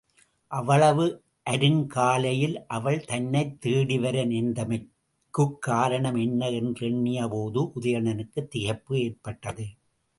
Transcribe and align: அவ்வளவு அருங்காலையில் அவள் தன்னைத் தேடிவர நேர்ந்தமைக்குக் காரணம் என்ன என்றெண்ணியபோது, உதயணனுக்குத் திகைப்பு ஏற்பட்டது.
அவ்வளவு 0.47 1.23
அருங்காலையில் 1.49 2.55
அவள் 2.67 3.05
தன்னைத் 3.05 3.65
தேடிவர 3.65 4.25
நேர்ந்தமைக்குக் 4.25 5.57
காரணம் 5.59 6.15
என்ன 6.15 6.49
என்றெண்ணியபோது, 6.49 7.71
உதயணனுக்குத் 7.81 8.49
திகைப்பு 8.55 8.97
ஏற்பட்டது. 8.97 9.67